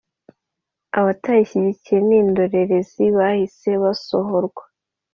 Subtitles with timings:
[0.99, 4.63] abatayishyigikiye n’indorerezi bahise basohorwa